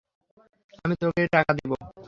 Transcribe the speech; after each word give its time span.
আমি 0.85 0.95
তোকে 1.01 1.21
টাকা 1.27 1.51
দিব। 1.53 1.71